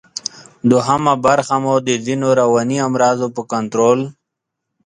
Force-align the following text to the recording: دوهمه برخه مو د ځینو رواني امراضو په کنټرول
دوهمه 0.69 1.13
برخه 1.25 1.55
مو 1.63 1.75
د 1.87 1.89
ځینو 2.05 2.27
رواني 2.39 2.77
امراضو 2.87 3.27
په 3.35 3.41
کنټرول 3.51 3.99